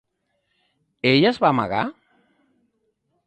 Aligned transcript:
Ell 1.09 1.27
es 1.31 1.39
va 1.45 1.51
amagar? 1.53 1.83